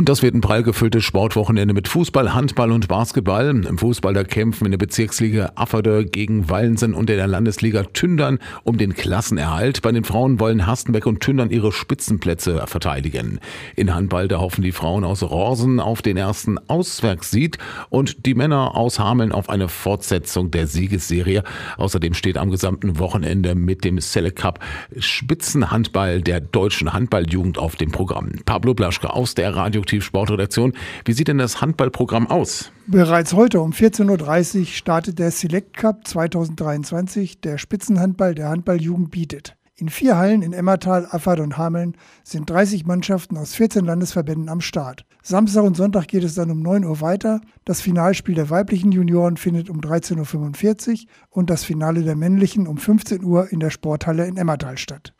[0.00, 3.50] Und das wird ein prall gefülltes Sportwochenende mit Fußball, Handball und Basketball.
[3.50, 8.38] Im Fußball da kämpfen in der Bezirksliga Afferde gegen Wallensen und in der Landesliga Tündern
[8.64, 9.82] um den Klassenerhalt.
[9.82, 13.40] Bei den Frauen wollen Hastenbeck und Tündern ihre Spitzenplätze verteidigen.
[13.76, 17.58] In Handball da hoffen die Frauen aus Rorsen auf den ersten Auswärtssieg
[17.90, 21.42] und die Männer aus Hameln auf eine Fortsetzung der Siegesserie.
[21.76, 24.60] Außerdem steht am gesamten Wochenende mit dem Select Cup
[24.98, 28.32] Spitzenhandball der deutschen Handballjugend auf dem Programm.
[28.46, 30.72] Pablo Blaschke aus der Radio Radioaktiv Sportredaktion.
[31.04, 32.72] Wie sieht denn das Handballprogramm aus?
[32.86, 39.56] Bereits heute um 14.30 Uhr startet der Select Cup 2023, der Spitzenhandball der Handballjugend bietet.
[39.76, 44.60] In vier Hallen in Emmertal, Affert und Hameln sind 30 Mannschaften aus 14 Landesverbänden am
[44.60, 45.06] Start.
[45.22, 47.40] Samstag und Sonntag geht es dann um 9 Uhr weiter.
[47.64, 52.76] Das Finalspiel der weiblichen Junioren findet um 13.45 Uhr und das Finale der männlichen um
[52.76, 55.14] 15 Uhr in der Sporthalle in Emmertal statt.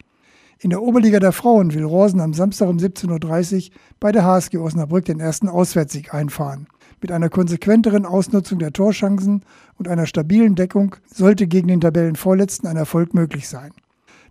[0.63, 4.59] In der Oberliga der Frauen will Rosen am Samstag um 17.30 Uhr bei der HSG
[4.59, 6.67] Osnabrück den ersten Auswärtssieg einfahren.
[7.01, 9.43] Mit einer konsequenteren Ausnutzung der Torchancen
[9.79, 13.71] und einer stabilen Deckung sollte gegen den Tabellenvorletzten ein Erfolg möglich sein.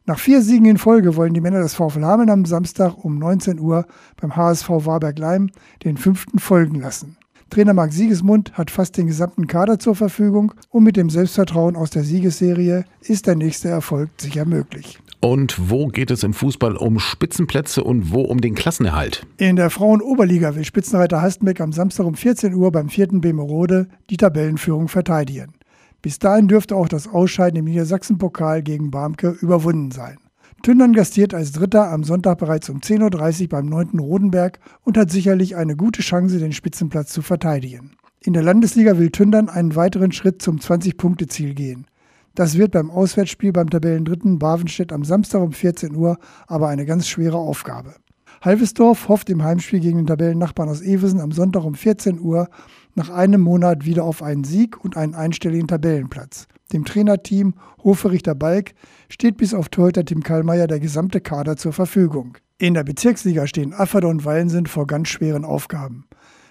[0.05, 3.59] Nach vier Siegen in Folge wollen die Männer des VfL Hameln am Samstag um 19
[3.59, 3.87] Uhr
[4.21, 5.49] beim HSV Warberg-Leim
[5.83, 7.17] den fünften folgen lassen.
[7.49, 11.89] Trainer Marc Siegesmund hat fast den gesamten Kader zur Verfügung und mit dem Selbstvertrauen aus
[11.89, 14.99] der Siegesserie ist der nächste Erfolg sicher möglich.
[15.21, 19.27] Und wo geht es im Fußball um Spitzenplätze und wo um den Klassenerhalt?
[19.37, 24.15] In der Frauen-Oberliga will Spitzenreiter Hastenbeck am Samstag um 14 Uhr beim vierten Bemerode die
[24.15, 25.53] Tabellenführung verteidigen.
[26.01, 30.17] Bis dahin dürfte auch das Ausscheiden im Niedersachsen-Pokal gegen Barmke überwunden sein.
[30.63, 33.99] Tündern gastiert als Dritter am Sonntag bereits um 10.30 Uhr beim 9.
[33.99, 37.91] Rodenberg und hat sicherlich eine gute Chance, den Spitzenplatz zu verteidigen.
[38.21, 41.87] In der Landesliga will Tündern einen weiteren Schritt zum 20-Punkte-Ziel gehen.
[42.35, 47.07] Das wird beim Auswärtsspiel beim Tabellendritten Bavenstedt am Samstag um 14 Uhr aber eine ganz
[47.07, 47.95] schwere Aufgabe.
[48.41, 52.47] Halvesdorf hofft im Heimspiel gegen den Tabellennachbarn aus Evesen am Sonntag um 14 Uhr
[52.95, 56.47] nach einem Monat wieder auf einen Sieg und einen einstelligen Tabellenplatz.
[56.71, 58.73] Dem Trainerteam Hoferichter Balk
[59.09, 62.37] steht bis auf Torhüter Tim Kallmeier der gesamte Kader zur Verfügung.
[62.57, 66.05] In der Bezirksliga stehen Afferde und Wallensen vor ganz schweren Aufgaben.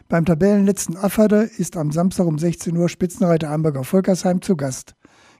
[0.08, 4.94] Beim Tabellenletzten Afferde ist am Samstag um 16 Uhr Spitzenreiter Amberger Volkersheim zu Gast.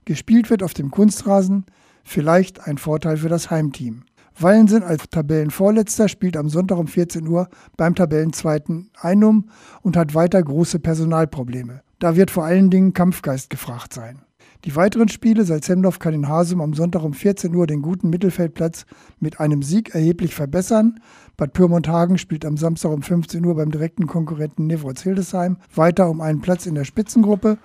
[0.08, 1.66] Gespielt wird auf dem Kunstrasen,
[2.02, 4.04] vielleicht ein Vorteil für das Heimteam.
[4.40, 9.50] Wallensen als Tabellenvorletzter spielt am Sonntag um 14 Uhr beim Tabellenzweiten Einum
[9.82, 11.82] und hat weiter große Personalprobleme.
[11.98, 14.22] Da wird vor allen Dingen Kampfgeist gefragt sein.
[14.64, 18.86] Die weiteren Spiele Salzendorf kann in Hasum am Sonntag um 14 Uhr den guten Mittelfeldplatz
[19.20, 21.00] mit einem Sieg erheblich verbessern.
[21.36, 26.40] Bad Pyrmonthagen spielt am Samstag um 15 Uhr beim direkten Konkurrenten Nevroz-Hildesheim weiter um einen
[26.40, 27.58] Platz in der Spitzengruppe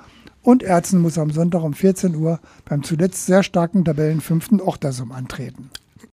[0.43, 5.71] und Erzen muss am Sonntag um 14 Uhr beim zuletzt sehr starken Tabellenfünften Ochtersum antreten.